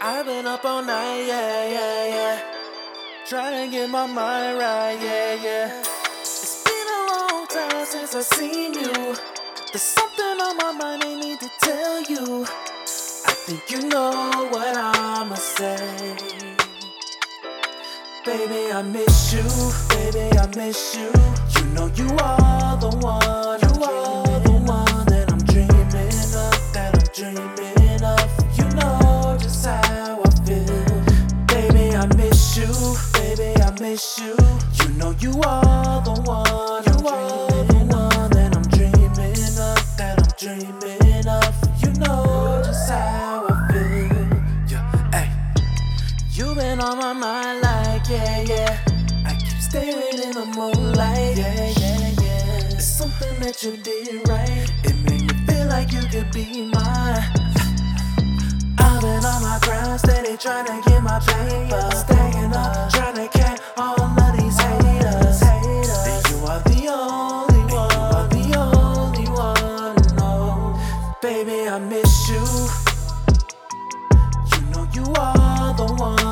[0.00, 2.40] I've been up all night, yeah, yeah, yeah.
[3.26, 5.82] Trying to get my mind right, yeah, yeah.
[6.20, 9.16] It's been a long time since I seen you.
[9.72, 12.44] There's something on my mind I need to tell you.
[12.44, 15.76] I think you know what I'ma say.
[18.24, 19.42] Baby, I miss you.
[19.88, 21.10] Baby, I miss you.
[21.56, 23.60] You know you are the one.
[23.62, 24.27] You are
[33.90, 34.36] miss you.
[34.80, 36.82] You know you are the one.
[36.88, 39.80] You are the one that I'm dreaming of.
[39.98, 41.54] That I'm dreaming of.
[41.82, 44.28] You know just how I feel.
[44.72, 45.28] Yeah, hey.
[46.32, 49.26] You've been on my mind like, yeah, yeah.
[49.26, 52.76] I keep staring in the moonlight, yeah, yeah, yeah.
[52.76, 54.70] It's something that you did right.
[54.84, 57.47] It made me feel like you could be mine.
[60.38, 61.90] To get my paper.
[61.96, 65.42] Staying up, trying to catch all of these haters.
[65.42, 69.96] And you are the only one, you are the only one.
[70.16, 70.78] No,
[71.20, 72.44] baby, I miss you.
[74.52, 76.27] You know you are the one,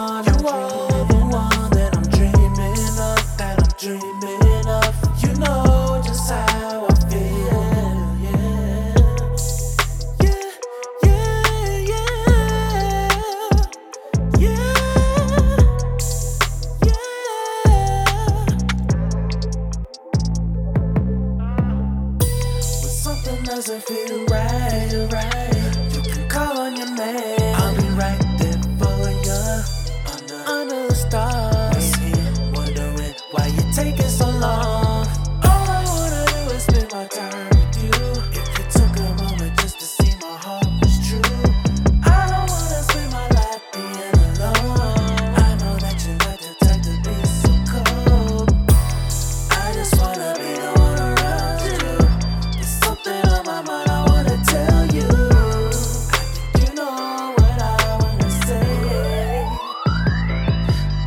[23.46, 27.54] doesn't feel right, right, you can call on your man.
[27.54, 29.62] I'll be right there for ya.
[30.12, 31.92] Under, under the stars,
[32.52, 34.75] wondering why you taking so long.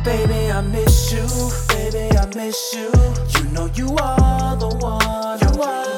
[0.04, 1.26] Baby, I miss you.
[1.68, 2.90] Baby, I miss you.
[3.36, 5.89] You know you are the one.